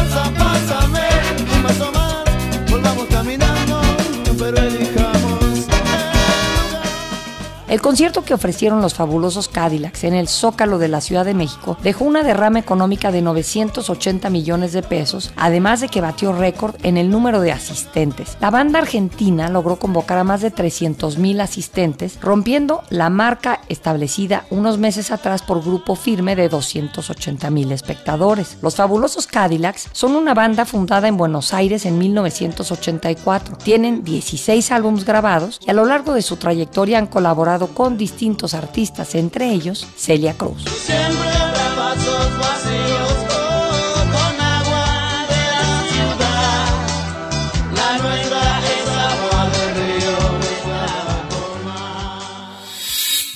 Cadillac. 3.31 3.50
El 7.71 7.79
concierto 7.79 8.25
que 8.25 8.33
ofrecieron 8.33 8.81
los 8.81 8.95
fabulosos 8.95 9.47
Cadillacs 9.47 10.03
en 10.03 10.13
el 10.13 10.27
Zócalo 10.27 10.77
de 10.77 10.89
la 10.89 10.99
Ciudad 10.99 11.23
de 11.23 11.33
México 11.33 11.77
dejó 11.81 12.03
una 12.03 12.21
derrama 12.21 12.59
económica 12.59 13.13
de 13.13 13.21
980 13.21 14.29
millones 14.29 14.73
de 14.73 14.83
pesos, 14.83 15.31
además 15.37 15.79
de 15.79 15.87
que 15.87 16.01
batió 16.01 16.33
récord 16.33 16.75
en 16.83 16.97
el 16.97 17.09
número 17.09 17.39
de 17.39 17.53
asistentes. 17.53 18.35
La 18.41 18.51
banda 18.51 18.79
argentina 18.79 19.47
logró 19.47 19.77
convocar 19.77 20.17
a 20.17 20.25
más 20.25 20.41
de 20.41 20.51
300 20.51 21.17
mil 21.17 21.39
asistentes, 21.39 22.19
rompiendo 22.19 22.83
la 22.89 23.09
marca 23.09 23.61
establecida 23.69 24.43
unos 24.49 24.77
meses 24.77 25.09
atrás 25.09 25.41
por 25.41 25.63
Grupo 25.63 25.95
Firme 25.95 26.35
de 26.35 26.49
280 26.49 27.49
mil 27.51 27.71
espectadores. 27.71 28.57
Los 28.61 28.75
fabulosos 28.75 29.27
Cadillacs 29.27 29.87
son 29.93 30.17
una 30.17 30.33
banda 30.33 30.65
fundada 30.65 31.07
en 31.07 31.15
Buenos 31.15 31.53
Aires 31.53 31.85
en 31.85 31.97
1984. 31.97 33.59
Tienen 33.63 34.03
16 34.03 34.73
álbumes 34.73 35.05
grabados 35.05 35.57
y 35.65 35.69
a 35.69 35.73
lo 35.73 35.85
largo 35.85 36.13
de 36.13 36.21
su 36.21 36.35
trayectoria 36.35 36.97
han 36.97 37.07
colaborado 37.07 37.60
con 37.67 37.97
distintos 37.97 38.53
artistas, 38.53 39.15
entre 39.15 39.51
ellos 39.51 39.87
Celia 39.95 40.33
Cruz. 40.33 40.65